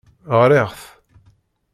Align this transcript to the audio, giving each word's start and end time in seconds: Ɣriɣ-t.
Ɣriɣ-t. 0.39 0.81